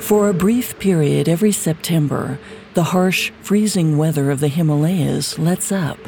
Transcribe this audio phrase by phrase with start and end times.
[0.00, 2.38] For a brief period every September,
[2.74, 5.98] the harsh, freezing weather of the Himalayas lets up.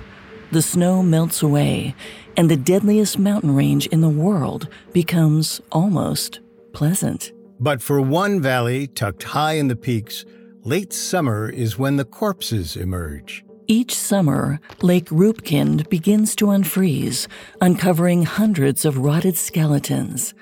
[0.53, 1.97] The snow melts away,
[2.37, 6.39] and the deadliest mountain range in the world becomes almost
[6.73, 7.33] pleasant.
[7.59, 10.25] But for one valley tucked high in the peaks,
[10.63, 13.45] late summer is when the corpses emerge.
[13.67, 17.27] Each summer, Lake Rupkund begins to unfreeze,
[17.61, 20.35] uncovering hundreds of rotted skeletons.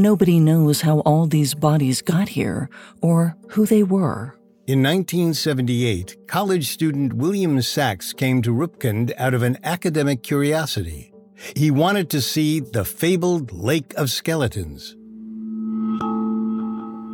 [0.00, 2.70] Nobody knows how all these bodies got here
[3.02, 4.34] or who they were.
[4.66, 11.12] In 1978, college student William Sachs came to Rupkund out of an academic curiosity.
[11.54, 14.96] He wanted to see the fabled Lake of Skeletons.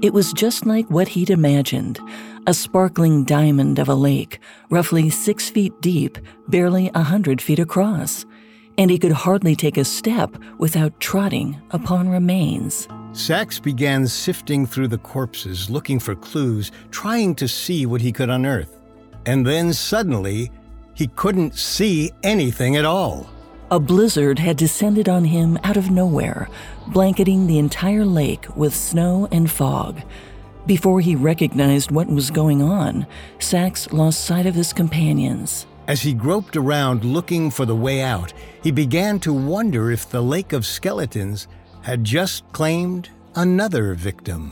[0.01, 1.99] It was just like what he'd imagined
[2.47, 4.39] a sparkling diamond of a lake,
[4.71, 8.25] roughly six feet deep, barely a hundred feet across.
[8.79, 12.89] And he could hardly take a step without trotting upon remains.
[13.13, 18.29] Sachs began sifting through the corpses, looking for clues, trying to see what he could
[18.29, 18.77] unearth.
[19.25, 20.51] And then suddenly,
[20.95, 23.27] he couldn't see anything at all.
[23.71, 26.49] A blizzard had descended on him out of nowhere,
[26.89, 30.01] blanketing the entire lake with snow and fog.
[30.67, 33.07] Before he recognized what was going on,
[33.39, 35.67] Sachs lost sight of his companions.
[35.89, 40.21] As he groped around looking for the way out, he began to wonder if the
[40.21, 41.47] Lake of Skeletons
[41.83, 44.51] had just claimed another victim.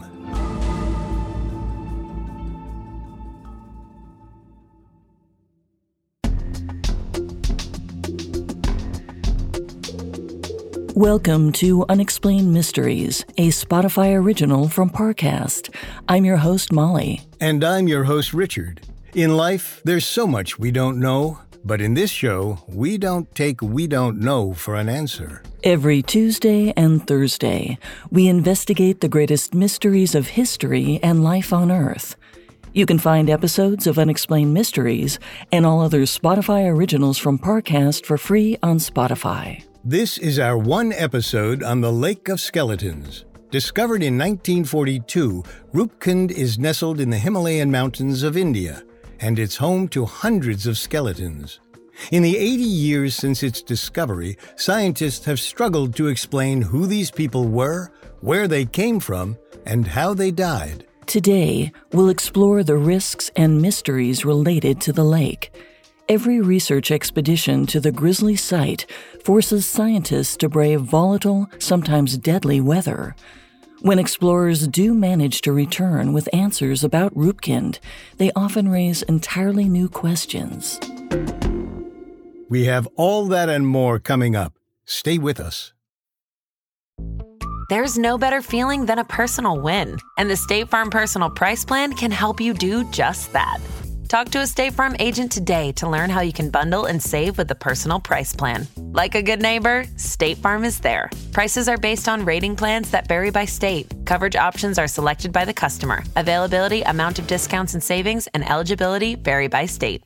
[10.94, 15.74] Welcome to Unexplained Mysteries, a Spotify original from Parcast.
[16.08, 17.22] I'm your host, Molly.
[17.40, 18.82] And I'm your host, Richard.
[19.15, 23.62] In life, there's so much we don't know, but in this show, we don't take
[23.62, 25.41] we don't know for an answer.
[25.62, 27.79] Every Tuesday and Thursday,
[28.11, 32.17] we investigate the greatest mysteries of history and life on Earth.
[32.73, 35.20] You can find episodes of Unexplained Mysteries
[35.53, 39.63] and all other Spotify originals from Parcast for free on Spotify.
[39.85, 43.27] This is our one episode on the Lake of Skeletons.
[43.53, 48.83] Discovered in 1942, Rupkund is nestled in the Himalayan mountains of India,
[49.24, 51.58] and it's home to hundreds of skeletons.
[52.11, 57.48] In the 80 years since its discovery, scientists have struggled to explain who these people
[57.48, 57.90] were,
[58.20, 60.86] where they came from, and how they died.
[61.07, 65.51] Today, we'll explore the risks and mysteries related to the lake
[66.06, 68.85] Every research expedition to the grisly site
[69.24, 73.17] forces scientists to brave volatile, sometimes deadly weather.
[73.84, 77.80] When explorers do manage to return with answers about Rupkund,
[78.17, 80.80] they often raise entirely new questions.
[82.48, 84.55] We have all that and more coming up.
[84.86, 85.74] Stay with us.
[87.68, 91.92] There's no better feeling than a personal win, and the State Farm Personal Price Plan
[91.92, 93.58] can help you do just that.
[94.14, 97.36] Talk to a State Farm agent today to learn how you can bundle and save
[97.36, 98.64] with the personal price plan.
[98.77, 101.11] Like a good neighbor, State Farm is there.
[101.33, 103.92] Prices are based on rating plans that vary by state.
[104.07, 106.05] Coverage options are selected by the customer.
[106.14, 110.05] Availability, amount of discounts and savings, and eligibility vary by state.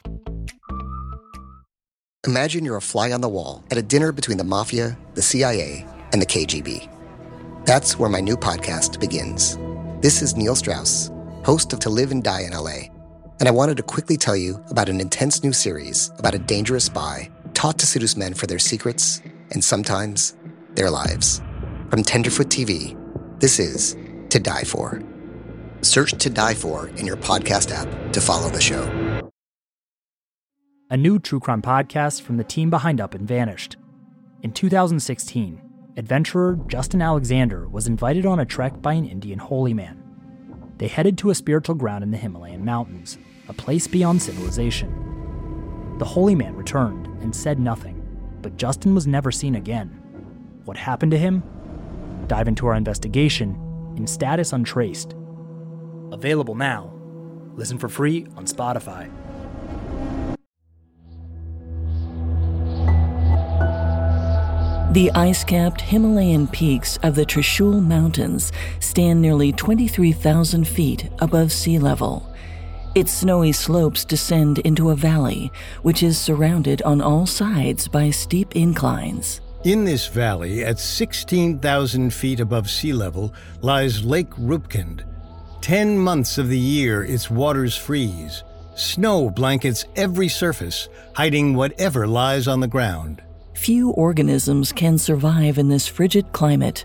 [2.27, 5.87] Imagine you're a fly on the wall at a dinner between the mafia, the CIA,
[6.15, 6.89] and the KGB.
[7.67, 9.59] That's where my new podcast begins.
[10.01, 11.11] This is Neil Strauss,
[11.45, 12.89] host of To Live and Die in LA
[13.38, 16.84] and I wanted to quickly tell you about an intense new series about a dangerous
[16.84, 20.37] spy taught to seduce men for their secrets and sometimes
[20.75, 21.41] their lives.
[21.91, 22.97] From Tenderfoot TV,
[23.41, 23.97] this is
[24.31, 25.03] To Die For.
[25.82, 28.82] Search To Die For in your podcast app to follow the show.
[30.91, 33.76] A new true crime podcast from the team behind Up and Vanished.
[34.43, 35.60] In 2016,
[35.97, 40.03] adventurer Justin Alexander was invited on a trek by an Indian holy man.
[40.78, 43.19] They headed to a spiritual ground in the Himalayan mountains
[43.49, 45.97] a place beyond civilization.
[45.99, 48.01] The holy man returned and said nothing,
[48.43, 49.89] but Justin was never seen again.
[50.65, 51.43] What happened to him?
[52.27, 55.15] Dive into our investigation in Status Untraced.
[56.12, 56.93] Available now.
[57.56, 59.11] Listen for free on Spotify.
[64.93, 71.79] The ice capped Himalayan peaks of the Trishul Mountains stand nearly 23,000 feet above sea
[71.79, 72.28] level.
[72.99, 75.53] Its snowy slopes descend into a valley,
[75.83, 79.41] which is surrounded on all sides by steep inclines.
[79.62, 85.05] In this valley, at 16,000 feet above sea level, lies Lake Rupkund.
[85.61, 88.43] Ten months of the year, its waters freeze.
[88.75, 93.23] Snow blankets every surface, hiding whatever lies on the ground.
[93.55, 96.85] Few organisms can survive in this frigid climate.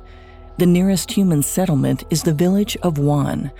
[0.59, 3.51] The nearest human settlement is the village of Wan,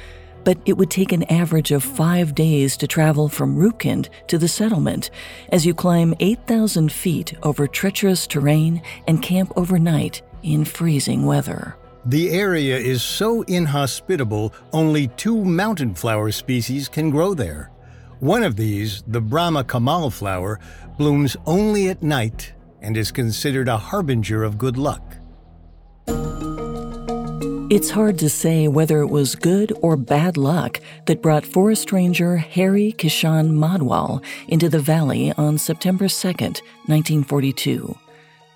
[0.43, 4.47] but it would take an average of five days to travel from Rupkund to the
[4.47, 5.09] settlement
[5.49, 11.75] as you climb 8,000 feet over treacherous terrain and camp overnight in freezing weather.
[12.05, 17.71] The area is so inhospitable, only two mountain flower species can grow there.
[18.19, 20.59] One of these, the Brahma Kamal flower,
[20.97, 25.17] blooms only at night and is considered a harbinger of good luck.
[27.73, 32.37] It's hard to say whether it was good or bad luck that brought forest ranger
[32.37, 37.97] Hari Kishan Madhwal into the valley on September 2, 1942.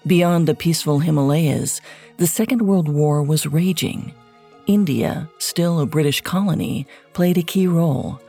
[0.05, 1.81] Beyond the peaceful Himalayas,
[2.17, 4.13] the Second World War was raging.
[4.67, 8.21] India, still a British colony, played a key role.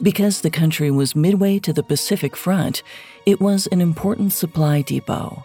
[0.00, 2.84] Because the country was midway to the Pacific Front,
[3.26, 5.44] it was an important supply depot.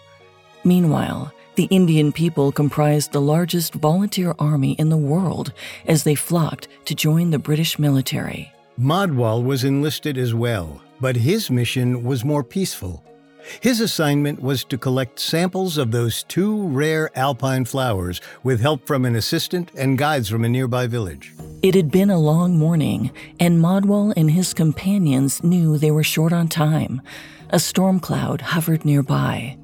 [0.64, 5.54] Meanwhile, the Indian people comprised the largest volunteer army in the world
[5.88, 8.52] as they flocked to join the British military.
[8.80, 13.04] Madhwal was enlisted as well, but his mission was more peaceful.
[13.62, 19.06] His assignment was to collect samples of those two rare alpine flowers with help from
[19.06, 21.32] an assistant and guides from a nearby village.
[21.62, 26.34] It had been a long morning, and Madhwal and his companions knew they were short
[26.34, 27.02] on time.
[27.50, 29.58] A storm cloud hovered nearby.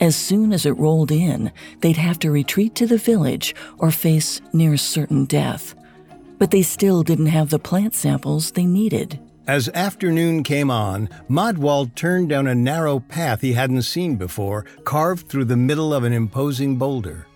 [0.00, 4.40] As soon as it rolled in, they'd have to retreat to the village or face
[4.52, 5.74] near certain death.
[6.38, 9.18] But they still didn't have the plant samples they needed.
[9.46, 15.28] As afternoon came on, Madhwal turned down a narrow path he hadn't seen before, carved
[15.28, 17.26] through the middle of an imposing boulder.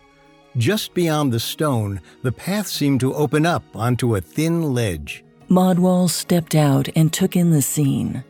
[0.56, 5.24] Just beyond the stone, the path seemed to open up onto a thin ledge.
[5.48, 8.24] Madhwal stepped out and took in the scene.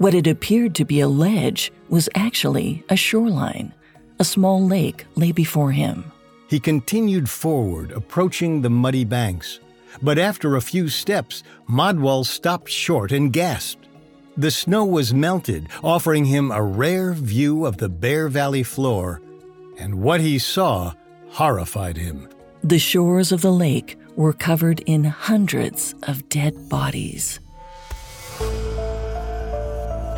[0.00, 3.74] What had appeared to be a ledge was actually a shoreline.
[4.18, 6.10] A small lake lay before him.
[6.48, 9.60] He continued forward, approaching the muddy banks.
[10.00, 13.88] But after a few steps, Madhwal stopped short and gasped.
[14.38, 19.20] The snow was melted, offering him a rare view of the bare Valley floor,
[19.78, 20.94] and what he saw
[21.28, 22.26] horrified him.
[22.64, 27.38] The shores of the lake were covered in hundreds of dead bodies.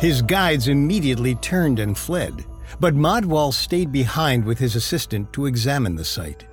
[0.03, 2.43] His guides immediately turned and fled,
[2.77, 6.45] but Madhwal stayed behind with his assistant to examine the site.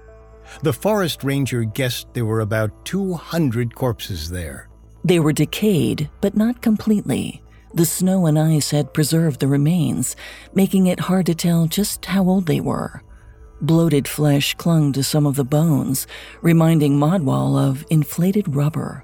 [0.62, 4.68] The forest ranger guessed there were about 200 corpses there.
[5.02, 7.42] They were decayed, but not completely.
[7.74, 10.14] The snow and ice had preserved the remains,
[10.54, 13.02] making it hard to tell just how old they were.
[13.60, 16.06] Bloated flesh clung to some of the bones,
[16.40, 19.02] reminding Madhwal of inflated rubber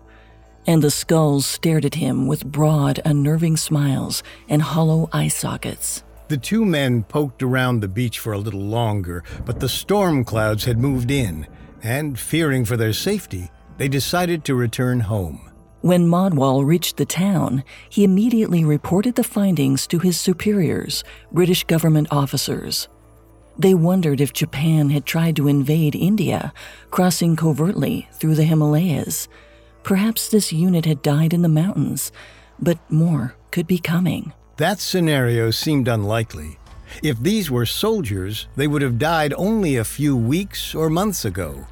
[0.66, 6.02] and the skulls stared at him with broad, unnerving smiles and hollow eye sockets.
[6.28, 10.64] The two men poked around the beach for a little longer, but the storm clouds
[10.64, 11.46] had moved in,
[11.82, 15.52] and fearing for their safety, they decided to return home.
[15.82, 22.08] When Madhwal reached the town, he immediately reported the findings to his superiors, British government
[22.10, 22.88] officers.
[23.56, 26.52] They wondered if Japan had tried to invade India,
[26.90, 29.28] crossing covertly through the Himalayas.
[29.86, 32.10] Perhaps this unit had died in the mountains,
[32.58, 34.32] but more could be coming.
[34.56, 36.58] That scenario seemed unlikely.
[37.04, 41.68] If these were soldiers, they would have died only a few weeks or months ago.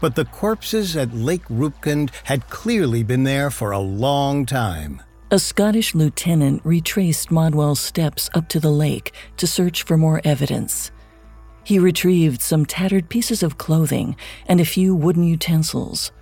[0.00, 5.02] But the corpses at Lake Rupkund had clearly been there for a long time.
[5.30, 10.90] A Scottish lieutenant retraced Madhwal's steps up to the lake to search for more evidence.
[11.64, 14.16] He retrieved some tattered pieces of clothing
[14.46, 16.12] and a few wooden utensils.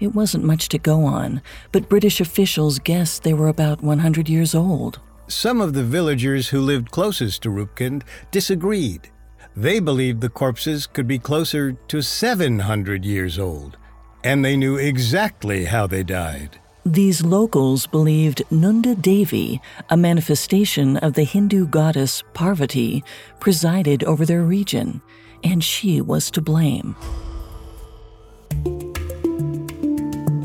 [0.00, 4.54] It wasn't much to go on, but British officials guessed they were about 100 years
[4.54, 5.00] old.
[5.26, 9.10] Some of the villagers who lived closest to Rupkund disagreed.
[9.56, 13.76] They believed the corpses could be closer to 700 years old,
[14.22, 16.60] and they knew exactly how they died.
[16.86, 23.02] These locals believed Nanda Devi, a manifestation of the Hindu goddess Parvati,
[23.40, 25.02] presided over their region,
[25.42, 26.94] and she was to blame.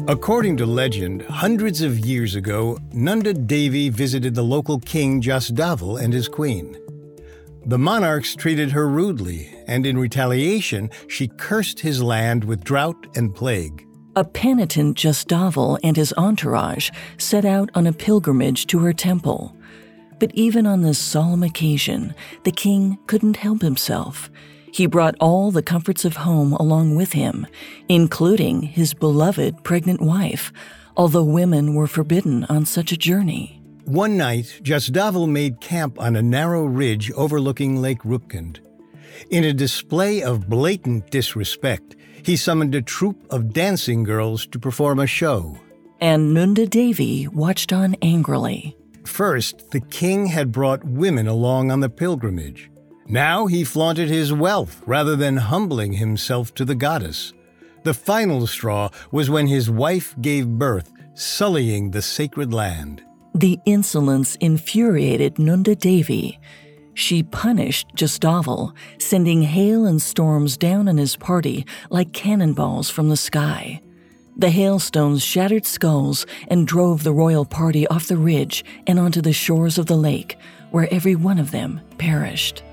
[0.10, 6.12] According to legend, hundreds of years ago, Nanda Devi visited the local king Jasdaval and
[6.12, 6.78] his queen.
[7.68, 13.34] The monarchs treated her rudely, and in retaliation, she cursed his land with drought and
[13.34, 13.88] plague.
[14.18, 19.56] A penitent Jasdaval and his entourage set out on a pilgrimage to her temple.
[20.20, 24.30] But even on this solemn occasion, the king couldn't help himself.
[24.74, 27.46] He brought all the comforts of home along with him,
[27.88, 30.52] including his beloved pregnant wife,
[30.98, 33.62] although women were forbidden on such a journey.
[33.86, 38.62] One night, Jasdaval made camp on a narrow ridge overlooking Lake Rupkund.
[39.30, 44.98] In a display of blatant disrespect, He summoned a troupe of dancing girls to perform
[44.98, 45.58] a show.
[46.00, 48.76] And Nanda Devi watched on angrily.
[49.06, 52.72] First, the king had brought women along on the pilgrimage.
[53.08, 57.34] Now he flaunted his wealth rather than humbling himself to the goddess.
[57.84, 63.04] The final straw was when his wife gave birth, sullying the sacred land.
[63.36, 66.40] The insolence infuriated Nanda Devi.
[66.94, 73.18] She punished Jasdaval, sending hail and storms down on his party like cannonballs from the
[73.18, 73.82] sky.
[74.38, 79.34] The hailstones shattered skulls and drove the royal party off the ridge and onto the
[79.34, 80.38] shores of the lake,
[80.72, 82.64] where every one of them perished.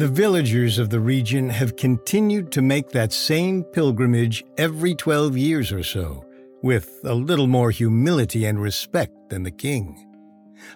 [0.00, 5.72] The villagers of the region have continued to make that same pilgrimage every 12 years
[5.72, 6.24] or so,
[6.62, 10.08] with a little more humility and respect than the king.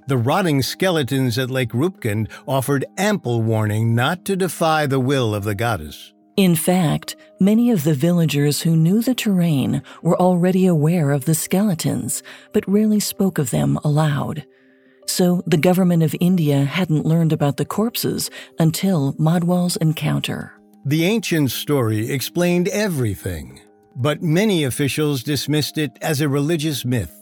[0.08, 5.44] The rotting skeletons at Lake Rupkund offered ample warning not to defy the will of
[5.44, 6.12] the goddess.
[6.36, 11.34] In fact, many of the villagers who knew the terrain were already aware of the
[11.34, 14.44] skeletons, but rarely spoke of them aloud.
[15.06, 20.52] So the government of India hadn't learned about the corpses until Madhwal's encounter.
[20.84, 23.60] The ancient story explained everything,
[23.96, 27.14] but many officials dismissed it as a religious myth.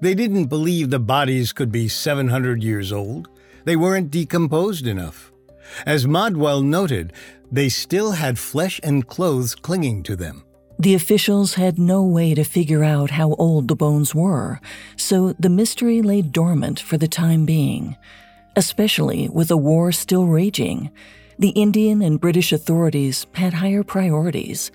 [0.00, 3.28] They didn't believe the bodies could be 700 years old.
[3.64, 5.32] They weren't decomposed enough.
[5.86, 7.12] As Madhwal noted,
[7.50, 10.44] they still had flesh and clothes clinging to them.
[10.78, 14.60] The officials had no way to figure out how old the bones were,
[14.96, 17.96] so the mystery lay dormant for the time being.
[18.56, 20.90] Especially with the war still raging,
[21.38, 24.72] the Indian and British authorities had higher priorities.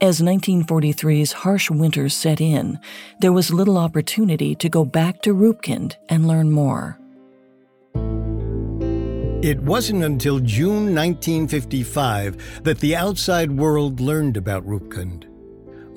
[0.00, 2.78] As 1943's harsh winters set in,
[3.20, 6.98] there was little opportunity to go back to Rupkund and learn more.
[9.40, 15.27] It wasn't until June 1955 that the outside world learned about Rupkund.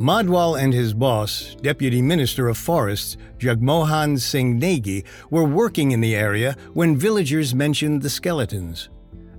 [0.01, 6.15] Madhwal and his boss, Deputy Minister of Forests Jagmohan Singh Negi, were working in the
[6.15, 8.89] area when villagers mentioned the skeletons.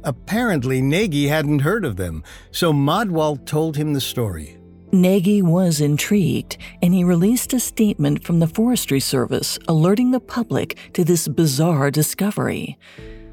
[0.05, 4.57] Apparently, Negi hadn't heard of them, so Madhwal told him the story.
[4.93, 10.79] Negi was intrigued, and he released a statement from the Forestry Service alerting the public
[10.93, 12.79] to this bizarre discovery.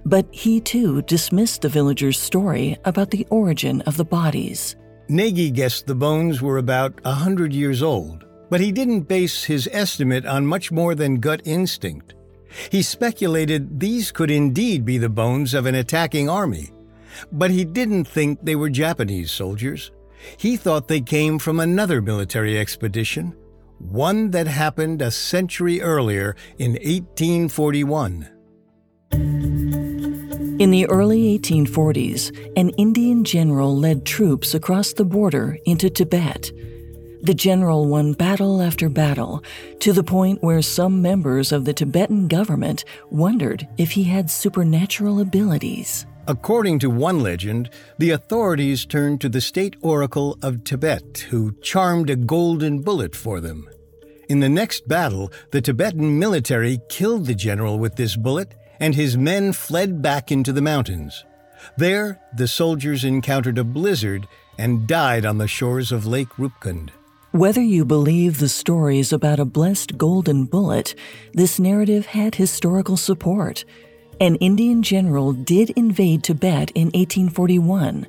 [0.04, 4.76] But he too dismissed the villagers' story about the origin of the bodies.
[5.10, 9.68] Negi guessed the bones were about a hundred years old, but he didn't base his
[9.72, 12.14] estimate on much more than gut instinct.
[12.72, 16.70] He speculated these could indeed be the bones of an attacking army,
[17.32, 19.92] but he didn't think they were Japanese soldiers.
[20.38, 23.36] He thought they came from another military expedition,
[23.80, 28.30] one that happened a century earlier in 1841.
[30.60, 36.52] In the early 1840s, an Indian general led troops across the border into Tibet.
[37.22, 39.42] The general won battle after battle,
[39.80, 45.22] to the point where some members of the Tibetan government wondered if he had supernatural
[45.22, 46.06] abilities.
[46.28, 52.10] According to one legend, the authorities turned to the state oracle of Tibet, who charmed
[52.10, 53.70] a golden bullet for them.
[54.28, 59.18] In the next battle, the Tibetan military killed the general with this bullet and his
[59.18, 61.26] men fled back into the mountains.
[61.78, 66.92] There, the soldiers encountered a blizzard and died on the shores of Lake Rupkund.
[67.32, 70.96] Whether you believe the stories about a blessed golden bullet,
[71.34, 73.66] this narrative had historical support.
[74.20, 78.08] An Indian general did invade Tibet in 1841,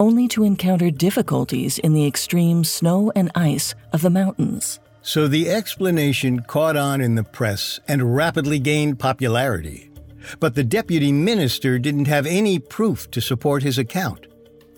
[0.00, 4.80] only to encounter difficulties in the extreme snow and ice of the mountains.
[5.02, 9.91] So the explanation caught on in the press and rapidly gained popularity.
[10.40, 14.26] But the deputy minister didn't have any proof to support his account.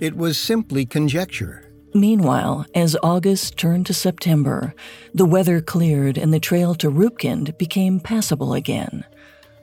[0.00, 1.70] It was simply conjecture.
[1.94, 4.74] Meanwhile, as August turned to September,
[5.14, 9.04] the weather cleared and the trail to Rupkund became passable again.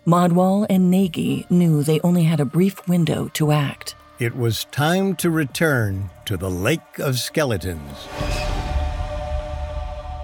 [0.08, 3.96] Madhwal and Negi knew they only had a brief window to act.
[4.18, 8.08] It was time to return to the Lake of Skeletons.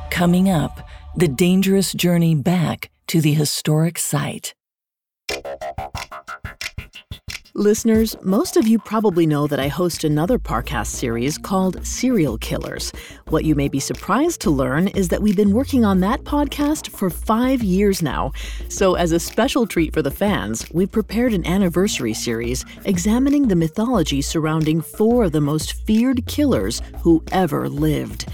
[0.09, 4.53] Coming up, the dangerous journey back to the historic site.
[7.57, 12.93] Listeners, most of you probably know that I host another Parcast series called Serial Killers.
[13.29, 16.91] What you may be surprised to learn is that we've been working on that podcast
[16.91, 18.31] for five years now.
[18.69, 23.55] So, as a special treat for the fans, we've prepared an anniversary series examining the
[23.55, 28.27] mythology surrounding four of the most feared killers who ever lived.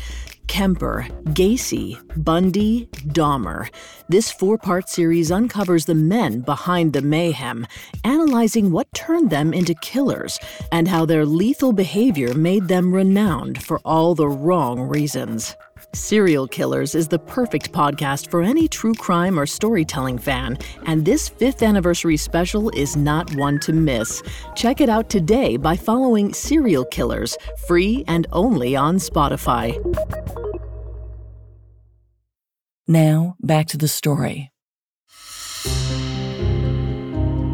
[0.48, 3.70] Kemper, Gacy, Bundy, Dahmer.
[4.10, 7.66] This four part series uncovers the men behind the mayhem,
[8.04, 10.40] analyzing what turned them into killers
[10.72, 15.56] and how their lethal behavior made them renowned for all the wrong reasons.
[15.94, 21.30] Serial Killers is the perfect podcast for any true crime or storytelling fan, and this
[21.30, 24.24] fifth anniversary special is not one to miss.
[24.56, 27.38] Check it out today by following Serial Killers,
[27.68, 29.78] free and only on Spotify.
[32.88, 34.52] Now, back to the story.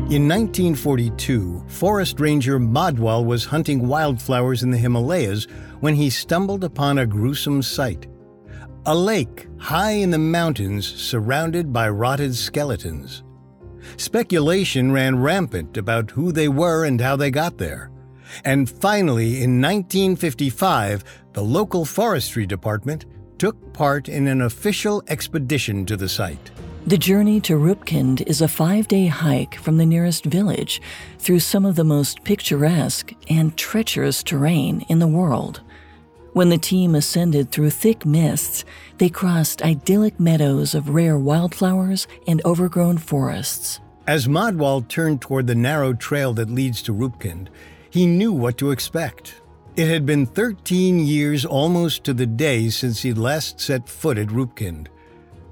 [0.09, 5.45] In 1942, forest ranger Madhwal was hunting wildflowers in the Himalayas
[5.81, 8.07] when he stumbled upon a gruesome sight.
[8.86, 13.24] A lake high in the mountains surrounded by rotted skeletons.
[13.98, 17.91] Speculation ran rampant about who they were and how they got there.
[18.45, 23.05] And finally, in 1955, the local forestry department
[23.38, 26.51] took part in an official expedition to the site.
[26.88, 30.81] The journey to Rupkund is a five day hike from the nearest village
[31.17, 35.62] through some of the most picturesque and treacherous terrain in the world.
[36.39, 38.63] When the team ascended through thick mists,
[38.98, 43.81] they crossed idyllic meadows of rare wildflowers and overgrown forests.
[44.08, 47.50] As Madhwal turned toward the narrow trail that leads to Rupkund,
[47.89, 49.41] he knew what to expect.
[49.75, 54.27] It had been 13 years almost to the day since he'd last set foot at
[54.27, 54.88] Rupkund.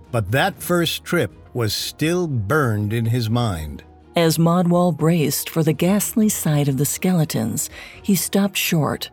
[0.10, 3.84] But that first trip was still burned in his mind.
[4.16, 7.70] As Madhwal braced for the ghastly sight of the skeletons,
[8.02, 9.10] he stopped short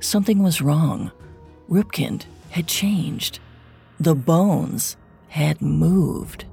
[0.00, 1.10] Something was wrong.
[1.68, 3.40] Rupkund had changed.
[4.00, 4.96] The bones
[5.28, 6.44] had moved.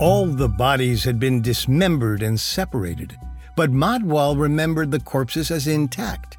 [0.00, 3.18] All the bodies had been dismembered and separated,
[3.54, 6.38] but Madhwal remembered the corpses as intact.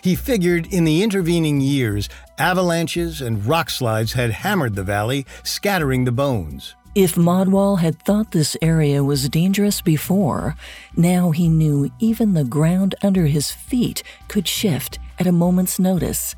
[0.00, 6.04] He figured in the intervening years, avalanches and rock slides had hammered the valley, scattering
[6.04, 6.74] the bones.
[6.94, 10.54] If Madhwal had thought this area was dangerous before,
[10.96, 16.36] now he knew even the ground under his feet could shift at a moment's notice.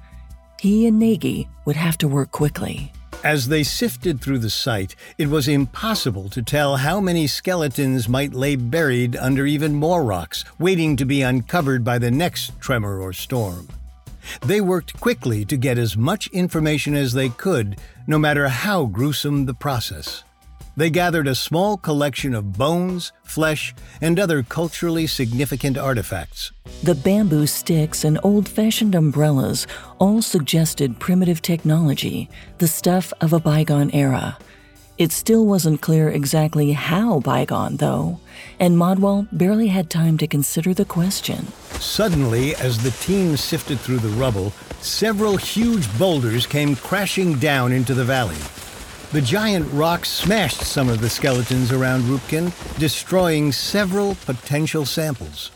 [0.59, 2.91] He and Negi would have to work quickly.
[3.23, 8.33] As they sifted through the site, it was impossible to tell how many skeletons might
[8.33, 13.13] lay buried under even more rocks, waiting to be uncovered by the next tremor or
[13.13, 13.69] storm.
[14.41, 19.45] They worked quickly to get as much information as they could, no matter how gruesome
[19.45, 20.25] the process.
[20.77, 26.53] They gathered a small collection of bones, flesh, and other culturally significant artifacts.
[26.83, 29.67] The bamboo sticks and old fashioned umbrellas
[29.99, 34.37] all suggested primitive technology, the stuff of a bygone era.
[34.99, 38.21] It still wasn't clear exactly how bygone, though,
[38.59, 41.47] and Madhwal barely had time to consider the question.
[41.81, 47.95] Suddenly, as the team sifted through the rubble, several huge boulders came crashing down into
[47.95, 48.37] the valley.
[49.17, 55.51] The giant rocks smashed some of the skeletons around Rupkund, destroying several potential samples.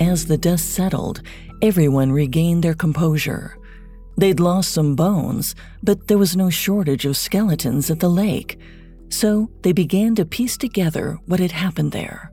[0.00, 1.22] As the dust settled,
[1.62, 3.56] everyone regained their composure.
[4.16, 8.58] They'd lost some bones, but there was no shortage of skeletons at the lake,
[9.08, 12.32] so they began to piece together what had happened there.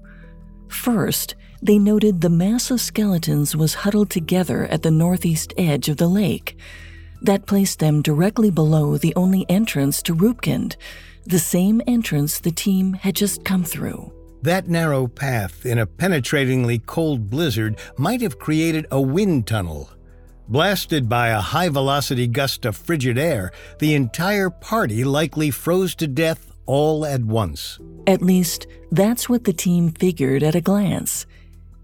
[0.67, 5.97] First, they noted the mass of skeletons was huddled together at the northeast edge of
[5.97, 6.57] the lake.
[7.21, 10.75] That placed them directly below the only entrance to Rupkund,
[11.25, 14.11] the same entrance the team had just come through.
[14.41, 19.89] That narrow path in a penetratingly cold blizzard might have created a wind tunnel.
[20.47, 26.07] Blasted by a high velocity gust of frigid air, the entire party likely froze to
[26.07, 27.79] death all at once.
[28.07, 31.25] At least, that's what the team figured at a glance.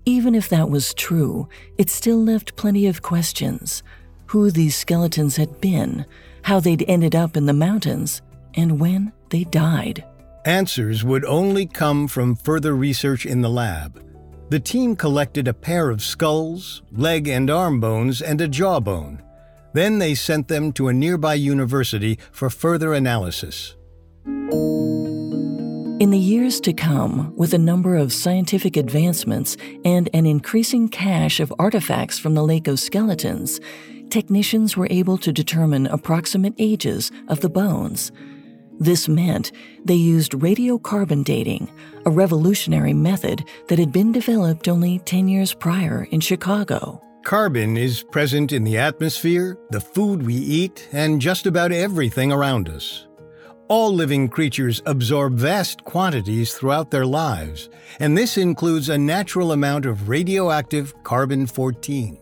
[0.06, 3.84] Even if that was true, it still left plenty of questions
[4.28, 6.06] who these skeletons had been,
[6.44, 8.22] how they'd ended up in the mountains,
[8.54, 10.04] and when they died.
[10.46, 14.02] Answers would only come from further research in the lab.
[14.50, 19.24] The team collected a pair of skulls, leg and arm bones, and a jawbone.
[19.74, 23.76] Then they sent them to a nearby university for further analysis.
[25.98, 31.40] In the years to come, with a number of scientific advancements and an increasing cache
[31.40, 33.60] of artifacts from the Lake of Skeletons,
[34.10, 38.12] technicians were able to determine approximate ages of the bones.
[38.80, 39.52] This meant
[39.86, 41.72] they used radiocarbon dating,
[42.06, 47.02] a revolutionary method that had been developed only 10 years prior in Chicago.
[47.24, 52.70] Carbon is present in the atmosphere, the food we eat, and just about everything around
[52.70, 53.08] us.
[53.68, 59.88] All living creatures absorb vast quantities throughout their lives, and this includes a natural amount
[59.88, 62.20] of radioactive carbon 14.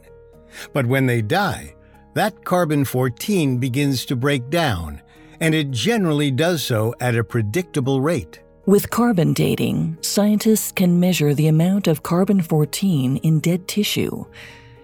[0.73, 1.75] But when they die,
[2.13, 5.01] that carbon 14 begins to break down,
[5.39, 8.39] and it generally does so at a predictable rate.
[8.65, 14.25] With carbon dating, scientists can measure the amount of carbon 14 in dead tissue.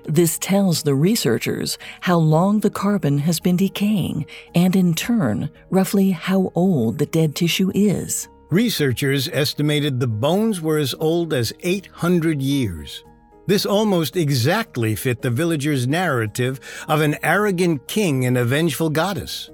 [0.04, 6.12] This tells the researchers how long the carbon has been decaying and, in turn, roughly
[6.12, 8.28] how old the dead tissue is.
[8.50, 13.04] Researchers estimated the bones were as old as 800 years.
[13.50, 19.50] This almost exactly fit the villagers' narrative of an arrogant king and a vengeful goddess.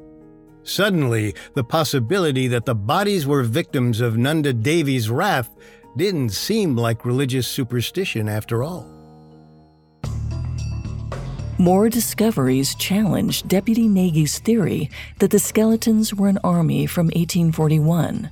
[0.63, 5.49] Suddenly, the possibility that the bodies were victims of Nanda Devi's wrath
[5.95, 8.85] didn't seem like religious superstition after all.
[11.57, 18.29] More discoveries challenged Deputy Negi's theory that the skeletons were an army from 1841.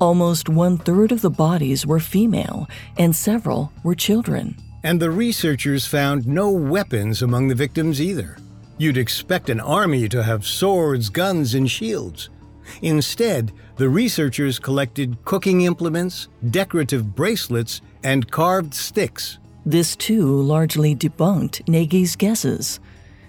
[0.00, 4.56] Almost one third of the bodies were female, and several were children.
[4.84, 8.38] And the researchers found no weapons among the victims either.
[8.78, 12.30] You'd expect an army to have swords, guns, and shields.
[12.82, 19.38] Instead, the researchers collected cooking implements, decorative bracelets, and carved sticks.
[19.66, 22.78] This too largely debunked Negi's guesses.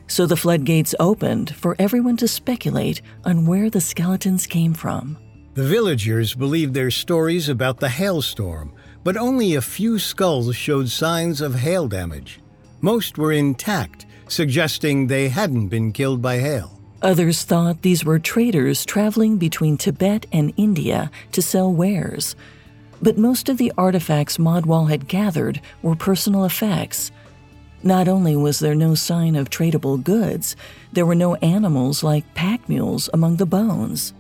[0.08, 5.18] So the floodgates opened for everyone to speculate on where the skeletons came from.
[5.56, 11.42] The villagers believed their stories about the hailstorm, but only a few skulls showed signs
[11.42, 12.40] of hail damage.
[12.82, 16.80] Most were intact, suggesting they hadn't been killed by hail.
[17.02, 22.36] Others thought these were traders traveling between Tibet and India to sell wares.
[23.02, 27.12] But most of the artifacts Madhwal had gathered were personal effects.
[27.84, 30.58] Not only was there no sign of tradable goods,
[30.92, 34.14] there were no animals like pack mules among the bones.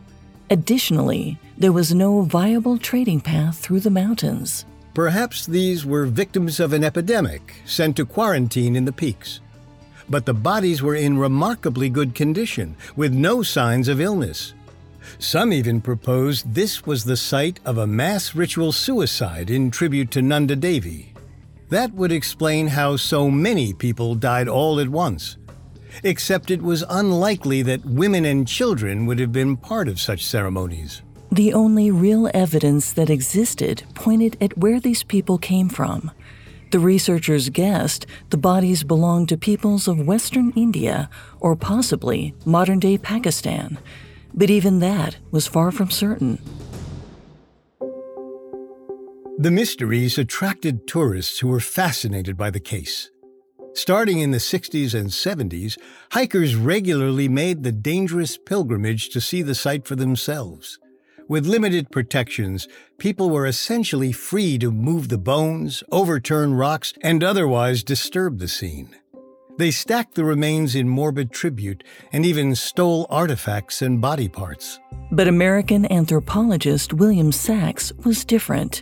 [0.50, 4.66] Additionally, there was no viable trading path through the mountains.
[4.94, 9.40] Perhaps these were victims of an epidemic sent to quarantine in the peaks
[10.10, 14.54] but the bodies were in remarkably good condition, with no signs of illness.
[15.20, 20.22] Some even proposed this was the site of a mass ritual suicide in tribute to
[20.22, 21.14] Nanda Devi.
[21.70, 25.38] That would explain how so many people died all at once.
[26.04, 31.02] Except it was unlikely that women and children would have been part of such ceremonies.
[31.32, 36.12] The only real evidence that existed pointed at where these people came from
[36.72, 42.98] the researchers guessed the bodies belonged to peoples of Western India or possibly modern day
[42.98, 43.80] Pakistan,
[44.34, 46.40] but even that was far from certain.
[49.40, 53.10] The mysteries attracted tourists who were fascinated by the case.
[53.74, 55.78] Starting in the 60s and 70s,
[56.12, 60.78] hikers regularly made the dangerous pilgrimage to see the site for themselves.
[61.30, 67.84] With limited protections, people were essentially free to move the bones, overturn rocks, and otherwise
[67.84, 68.96] disturb the scene.
[69.60, 74.80] They stacked the remains in morbid tribute and even stole artifacts and body parts.
[75.12, 78.82] But American anthropologist William Sachs was different.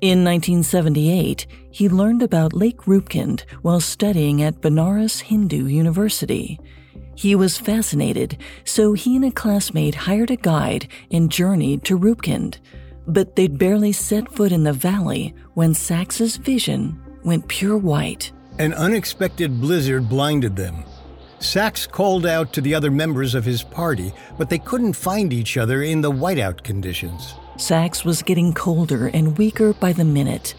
[0.00, 6.58] In 1978, he learned about Lake Rupkund while studying at Banaras Hindu University.
[7.16, 12.58] He was fascinated, so he and a classmate hired a guide and journeyed to Rupkund.
[13.08, 18.32] But they'd barely set foot in the valley when Sachs's vision went pure white.
[18.58, 20.84] An unexpected blizzard blinded them.
[21.38, 25.56] Sachs called out to the other members of his party, but they couldn't find each
[25.56, 27.34] other in the whiteout conditions.
[27.56, 30.54] Sachs was getting colder and weaker by the minute.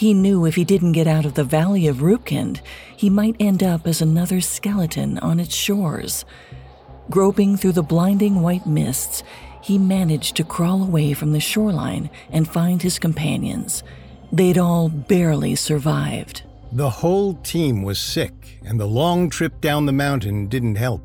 [0.00, 2.62] He knew if he didn't get out of the valley of Rupkund,
[2.96, 6.24] he might end up as another skeleton on its shores.
[7.10, 9.22] Groping through the blinding white mists,
[9.60, 13.82] he managed to crawl away from the shoreline and find his companions.
[14.32, 16.44] They'd all barely survived.
[16.72, 21.02] The whole team was sick, and the long trip down the mountain didn't help.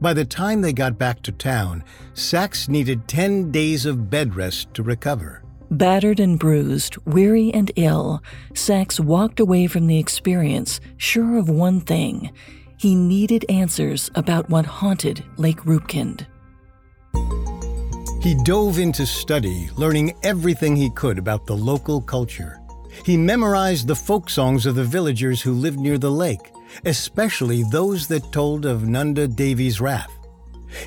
[0.00, 4.72] By the time they got back to town, Sachs needed 10 days of bed rest
[4.74, 5.43] to recover.
[5.70, 8.22] Battered and bruised, weary and ill,
[8.54, 12.30] Sachs walked away from the experience sure of one thing
[12.76, 16.26] he needed answers about what haunted Lake Rupkund.
[18.22, 22.60] He dove into study, learning everything he could about the local culture.
[23.04, 26.52] He memorized the folk songs of the villagers who lived near the lake,
[26.84, 30.12] especially those that told of Nanda Devi's wrath.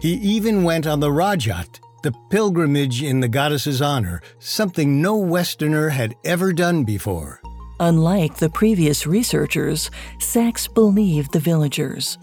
[0.02, 5.16] He even went on the Raj Jat the pilgrimage in the goddess's honor, something no
[5.18, 7.42] Westerner had ever done before.
[7.80, 12.18] Unlike the previous researchers, Sachs believed the villagers.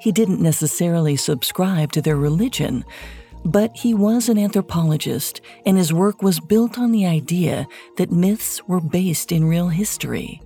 [0.00, 2.84] He didn't necessarily subscribe to their religion,
[3.44, 8.66] but he was an anthropologist, and his work was built on the idea that myths
[8.66, 10.40] were based in real history.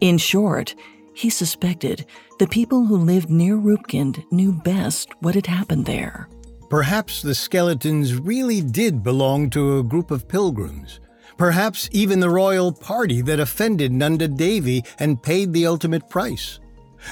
[0.00, 0.74] In short,
[1.14, 2.06] he suspected
[2.38, 6.28] the people who lived near Rupkund knew best what had happened there.
[6.72, 11.00] Perhaps the skeletons really did belong to a group of pilgrims.
[11.36, 16.60] Perhaps even the royal party that offended Nanda Devi and paid the ultimate price.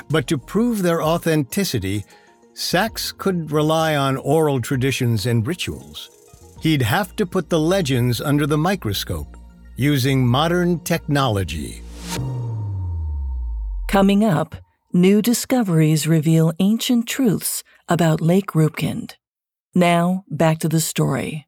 [0.08, 2.06] But to prove their authenticity,
[2.54, 6.08] Sachs couldn't rely on oral traditions and rituals.
[6.62, 9.36] He'd have to put the legends under the microscope
[9.76, 11.82] using modern technology.
[13.88, 14.56] Coming up,
[14.94, 19.16] new discoveries reveal ancient truths about Lake Rupkund.
[19.74, 21.46] Now, back to the story.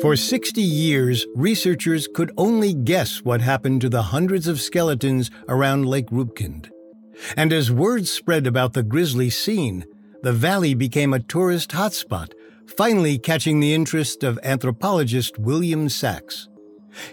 [0.00, 5.86] For 60 years, researchers could only guess what happened to the hundreds of skeletons around
[5.86, 6.70] Lake Rupkund.
[7.36, 9.84] And as word spread about the grisly scene,
[10.22, 12.32] the valley became a tourist hotspot,
[12.76, 16.48] finally catching the interest of anthropologist William Sachs.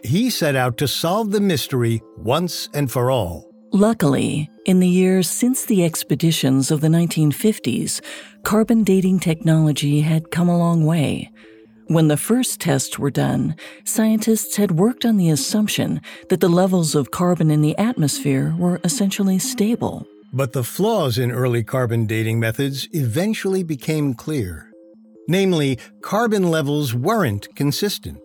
[0.03, 3.52] He set out to solve the mystery once and for all.
[3.75, 8.01] Luckily, in the years since the expeditions of the 1950s,
[8.43, 11.31] carbon dating technology had come a long way.
[11.87, 16.93] When the first tests were done, scientists had worked on the assumption that the levels
[16.93, 20.05] of carbon in the atmosphere were essentially stable.
[20.31, 24.69] But the flaws in early carbon dating methods eventually became clear.
[25.27, 28.19] Namely, carbon levels weren't consistent.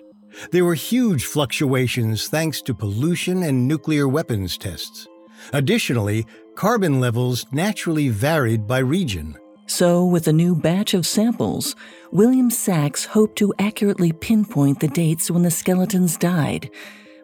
[0.51, 5.09] There were huge fluctuations thanks to pollution and nuclear weapons tests.
[5.53, 9.37] Additionally, carbon levels naturally varied by region.
[9.67, 11.77] So, with a new batch of samples,
[12.11, 16.71] William Sachs hoped to accurately pinpoint the dates when the skeletons died.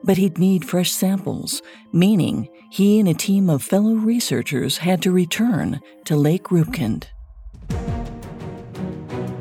[0.02, 5.10] But he'd need fresh samples, meaning he and a team of fellow researchers had to
[5.10, 7.04] return to Lake Rupkund.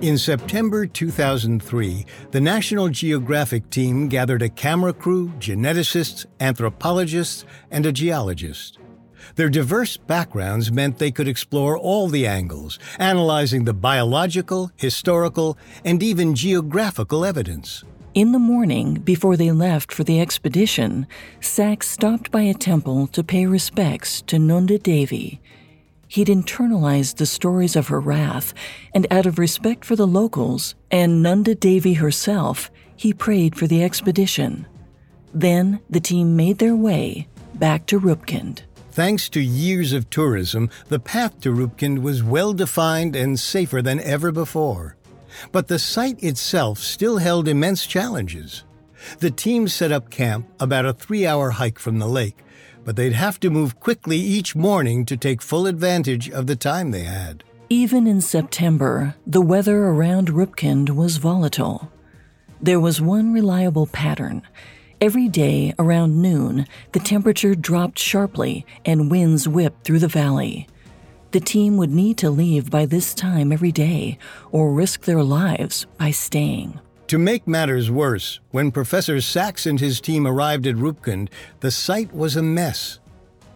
[0.03, 7.93] In September 2003, the National Geographic team gathered a camera crew, geneticists, anthropologists, and a
[7.93, 8.79] geologist.
[9.35, 16.03] Their diverse backgrounds meant they could explore all the angles, analyzing the biological, historical, and
[16.03, 17.85] even geographical evidence.
[18.13, 21.07] In the morning, before they left for the expedition,
[21.39, 25.39] Sachs stopped by a temple to pay respects to Nanda Devi.
[26.13, 28.53] He'd internalized the stories of her wrath,
[28.93, 33.83] and out of respect for the locals and Nanda Devi herself, he prayed for the
[33.83, 34.67] expedition.
[35.33, 38.61] Then the team made their way back to Rupkund.
[38.91, 43.99] Thanks to years of tourism, the path to Rupkund was well defined and safer than
[44.01, 44.95] ever before.
[45.51, 48.63] But the site itself still held immense challenges.
[49.17, 52.37] The team set up camp about a three hour hike from the lake,
[52.83, 56.91] but they'd have to move quickly each morning to take full advantage of the time
[56.91, 57.43] they had.
[57.69, 61.91] Even in September, the weather around Rupkund was volatile.
[62.61, 64.43] There was one reliable pattern
[65.03, 70.65] Every day around noon, the temperature dropped sharply and winds whipped through the valley.
[71.31, 74.17] The team would need to leave by this time every day
[74.49, 76.79] or risk their lives by staying.
[77.07, 82.13] To make matters worse, when Professor Sachs and his team arrived at Rupkund, the site
[82.13, 82.99] was a mess.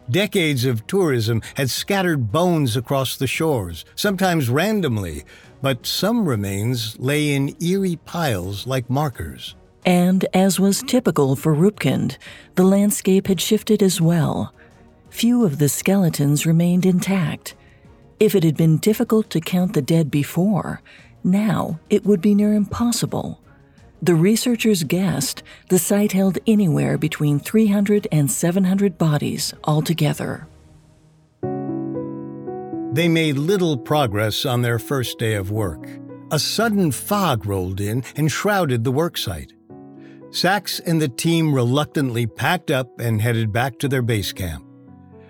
[0.10, 5.24] Decades of tourism had scattered bones across the shores, sometimes randomly,
[5.62, 9.56] but some remains lay in eerie piles like markers.
[9.86, 12.18] And as was typical for Rupkund,
[12.56, 14.54] the landscape had shifted as well.
[15.10, 17.56] Few of the skeletons remained intact.
[18.20, 20.82] If it had been difficult to count the dead before,
[21.28, 23.40] now it would be near impossible.
[24.02, 30.48] The researchers guessed the site held anywhere between 300 and 700 bodies altogether.
[32.94, 35.88] They made little progress on their first day of work.
[36.32, 39.52] A sudden fog rolled in and shrouded the worksite.
[40.32, 44.66] Sachs and the team reluctantly packed up and headed back to their base camp.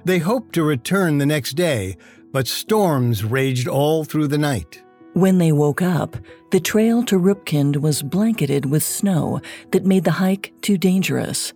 [0.06, 1.98] They hoped to return the next day,
[2.32, 4.82] but storms raged all through the night.
[5.18, 6.16] When they woke up,
[6.52, 11.54] the trail to Rupkund was blanketed with snow that made the hike too dangerous.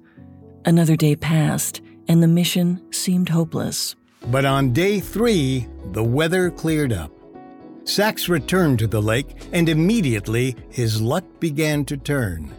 [0.66, 3.96] Another day passed, and the mission seemed hopeless.
[4.32, 7.12] But on day three, the weather cleared up.
[7.84, 12.52] Sachs returned to the lake, and immediately his luck began to turn.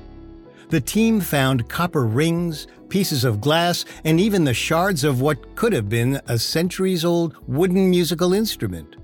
[0.69, 5.73] The team found copper rings, pieces of glass, and even the shards of what could
[5.73, 8.95] have been a centuries old wooden musical instrument.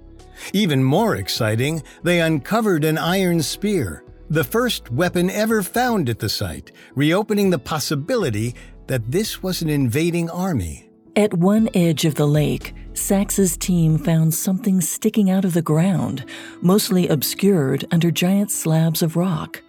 [0.52, 6.28] Even more exciting, they uncovered an iron spear, the first weapon ever found at the
[6.28, 8.54] site, reopening the possibility
[8.86, 10.88] that this was an invading army.
[11.16, 16.24] At one edge of the lake, Sachs's team found something sticking out of the ground,
[16.60, 19.62] mostly obscured under giant slabs of rock.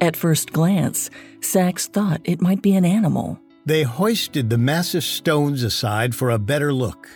[0.00, 3.40] At first glance, Sachs thought it might be an animal.
[3.64, 7.08] They hoisted the massive stones aside for a better look.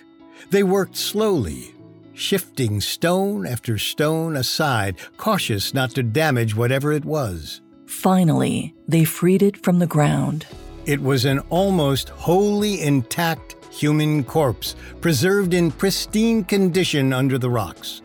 [0.51, 1.75] They worked slowly,
[2.19, 7.61] shifting stone after stone aside, cautious not to damage whatever it was.
[7.87, 10.47] Finally, they freed it from the ground.
[10.85, 18.03] It was an almost wholly intact human corpse, preserved in pristine condition under the rocks.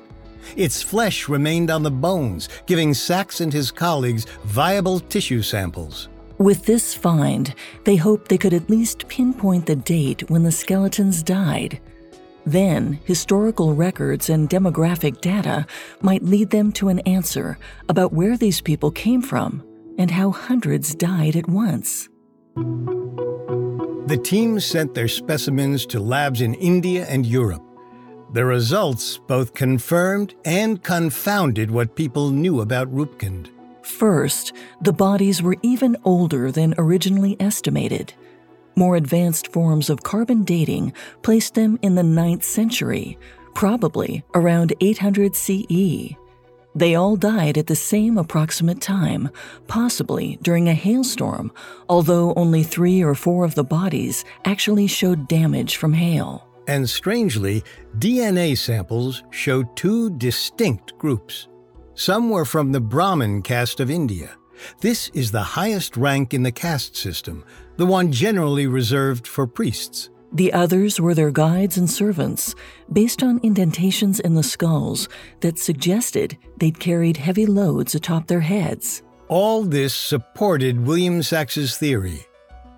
[0.55, 6.09] Its flesh remained on the bones, giving Sachs and his colleagues viable tissue samples.
[6.37, 7.53] With this find,
[7.85, 11.79] they hoped they could at least pinpoint the date when the skeletons died.
[12.45, 15.65] Then, historical records and demographic data
[16.01, 19.63] might lead them to an answer about where these people came from
[19.97, 22.09] and how hundreds died at once.
[22.55, 27.63] The team sent their specimens to labs in India and Europe.
[28.33, 33.49] The results both confirmed and confounded what people knew about Rupkund.
[33.83, 38.13] First, the bodies were even older than originally estimated.
[38.75, 43.17] More advanced forms of carbon dating placed them in the 9th century,
[43.53, 46.15] probably around 800 CE.
[46.75, 49.29] They all died at the same approximate time,
[49.67, 51.51] possibly during a hailstorm,
[51.87, 56.47] although only three or four of the bodies actually showed damage from hail.
[56.67, 57.63] And strangely,
[57.99, 61.47] DNA samples show two distinct groups.
[61.93, 64.35] Some were from the Brahmin caste of India.
[64.81, 67.43] This is the highest rank in the caste system,
[67.77, 70.09] the one generally reserved for priests.
[70.31, 72.55] The others were their guides and servants,
[72.91, 75.07] based on indentations in the skulls
[75.41, 79.03] that suggested they'd carried heavy loads atop their heads.
[79.27, 82.25] All this supported William Sax's theory.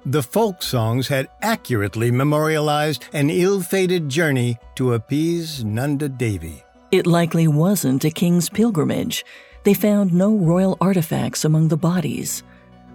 [0.05, 6.61] The folk songs had accurately memorialized an ill fated journey to appease Nanda Devi.
[6.91, 9.25] It likely wasn't a king's pilgrimage.
[9.65, 12.43] They found no royal artifacts among the bodies.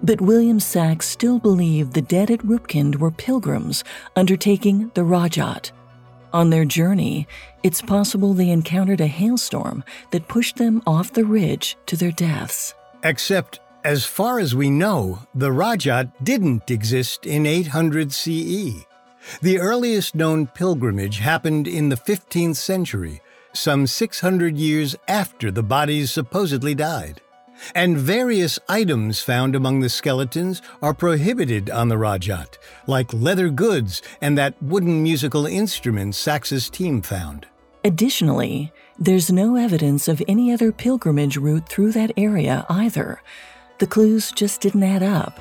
[0.05, 3.83] But William Sax still believed the dead at Rupkund were pilgrims
[4.15, 5.73] undertaking the Raj Jat.
[6.33, 7.27] On their journey,
[7.65, 12.73] it's possible they encountered a hailstorm that pushed them off the ridge to their deaths.
[13.03, 18.87] Except, as far as we know, the Raj Jat didn't exist in 800 CE.
[19.43, 23.21] The earliest known pilgrimage happened in the 15th century,
[23.53, 27.21] some 600 years after the bodies supposedly died
[27.75, 33.51] and various items found among the skeletons are prohibited on the Raj Jat, like leather
[33.51, 37.47] goods and that wooden musical instrument Sax's team found.
[37.85, 43.23] Additionally, there's no evidence of any other pilgrimage route through that area either.
[43.79, 45.39] The clues just didn't add up.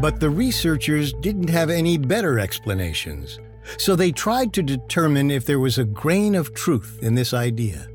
[0.00, 3.38] But the researchers didn't have any better explanations,
[3.78, 7.88] so they tried to determine if there was a grain of truth in this idea.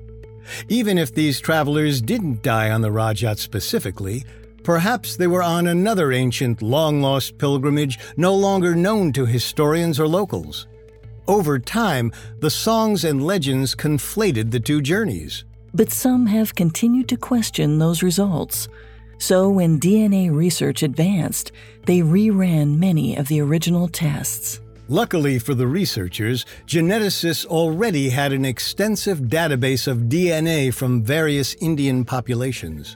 [0.69, 4.23] Even if these travelers didn't die on the Raj Jat specifically,
[4.63, 10.07] perhaps they were on another ancient, long lost pilgrimage no longer known to historians or
[10.07, 10.67] locals.
[11.27, 15.43] Over time, the songs and legends conflated the two journeys.
[15.73, 18.69] But some have continued to question those results.
[19.19, 21.51] So, when DNA research advanced,
[21.85, 24.61] they reran many of the original tests.
[24.89, 32.05] Luckily for the researchers, geneticists already had an extensive database of DNA from various Indian
[32.05, 32.95] populations.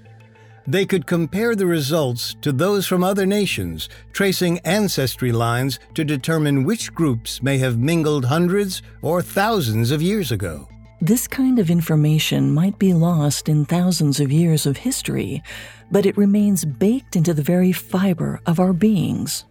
[0.65, 6.63] They could compare the results to those from other nations, tracing ancestry lines to determine
[6.63, 10.69] which groups may have mingled hundreds or thousands of years ago.
[11.01, 15.43] This kind of information might be lost in thousands of years of history,
[15.91, 19.43] but it remains baked into the very fiber of our beings.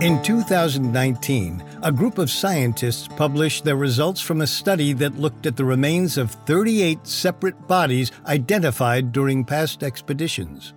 [0.00, 5.56] In 2019, a group of scientists published their results from a study that looked at
[5.56, 10.72] the remains of 38 separate bodies identified during past expeditions.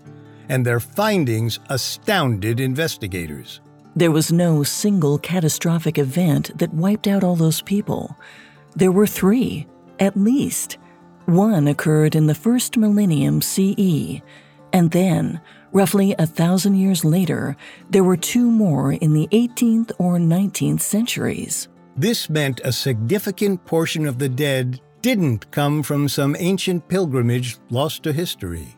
[0.50, 3.62] And their findings astounded investigators.
[3.96, 8.18] There was no single catastrophic event that wiped out all those people.
[8.76, 9.68] There were three,
[10.00, 10.80] at least.
[11.28, 14.20] One occurred in the first millennium CE,
[14.74, 15.40] and then
[15.74, 17.56] Roughly a thousand years later,
[17.90, 21.70] there were two more in the 18th or 19th centuries.
[21.96, 28.04] This meant a significant portion of the dead didn't come from some ancient pilgrimage lost
[28.04, 28.76] to history.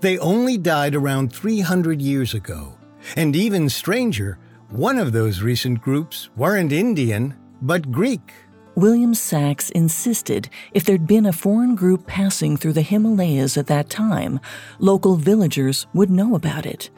[0.00, 2.78] They only died around 300 years ago.
[3.16, 4.38] And even stranger,
[4.70, 8.32] one of those recent groups weren't Indian, but Greek.
[8.78, 13.90] William Sax insisted if there'd been a foreign group passing through the Himalayas at that
[13.90, 14.38] time,
[14.78, 16.88] local villagers would know about it.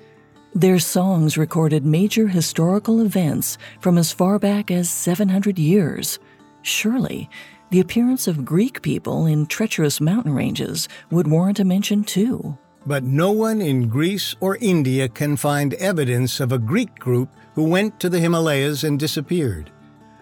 [0.55, 6.19] Their songs recorded major historical events from as far back as 700 years.
[6.61, 7.31] Surely,
[7.71, 12.59] the appearance of Greek people in treacherous mountain ranges would warrant a mention too.
[12.85, 17.65] But no one in Greece or India can find evidence of a Greek group who
[17.65, 19.71] went to the Himalayas and disappeared.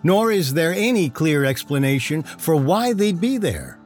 [0.02, 3.78] Nor is there any clear explanation for why they'd be there.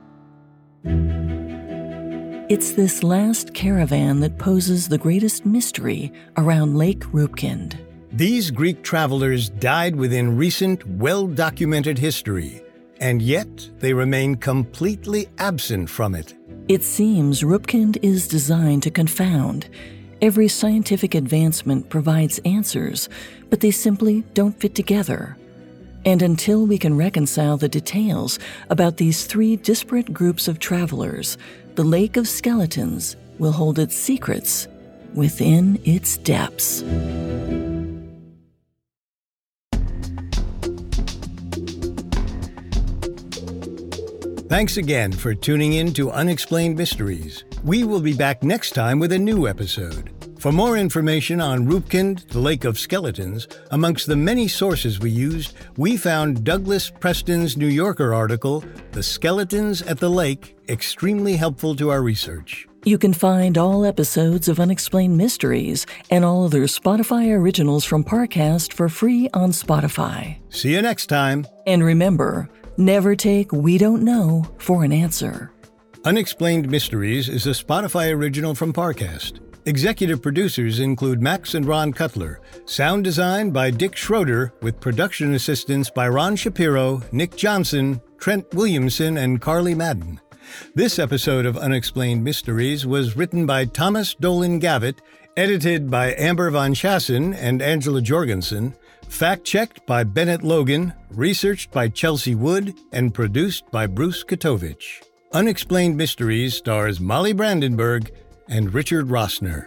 [2.48, 7.78] It's this last caravan that poses the greatest mystery around Lake Rupkund.
[8.12, 12.62] These Greek travelers died within recent, well documented history,
[13.00, 16.34] and yet they remain completely absent from it.
[16.68, 19.70] It seems Rupkund is designed to confound.
[20.20, 23.08] Every scientific advancement provides answers,
[23.48, 25.38] but they simply don't fit together.
[26.04, 28.38] And until we can reconcile the details
[28.70, 31.38] about these three disparate groups of travelers,
[31.74, 34.68] the Lake of Skeletons will hold its secrets
[35.14, 36.82] within its depths.
[44.48, 47.42] Thanks again for tuning in to Unexplained Mysteries.
[47.64, 50.21] We will be back next time with a new episode.
[50.42, 55.54] For more information on Rupkund, the Lake of Skeletons, amongst the many sources we used,
[55.76, 61.90] we found Douglas Preston's New Yorker article, The Skeletons at the Lake, extremely helpful to
[61.90, 62.66] our research.
[62.84, 68.72] You can find all episodes of Unexplained Mysteries and all other Spotify originals from Parcast
[68.72, 70.38] for free on Spotify.
[70.48, 71.46] See you next time.
[71.68, 75.52] And remember, never take We Don't Know for an answer.
[76.04, 79.38] Unexplained Mysteries is a Spotify original from Parcast.
[79.64, 82.40] Executive producers include Max and Ron Cutler.
[82.64, 89.18] Sound design by Dick Schroeder, with production assistance by Ron Shapiro, Nick Johnson, Trent Williamson,
[89.18, 90.20] and Carly Madden.
[90.74, 95.00] This episode of Unexplained Mysteries was written by Thomas Dolan Gavitt,
[95.36, 98.74] edited by Amber Von Schassen and Angela Jorgensen,
[99.08, 105.02] fact checked by Bennett Logan, researched by Chelsea Wood, and produced by Bruce Katovich.
[105.32, 108.10] Unexplained Mysteries stars Molly Brandenburg
[108.52, 109.66] and Richard Rossner.